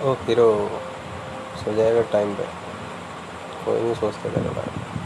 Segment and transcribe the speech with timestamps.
[0.00, 0.46] ओ hero
[1.62, 2.46] so जाएगा time पे।
[3.64, 4.97] कोई नहीं सोचता तेरे बारे में।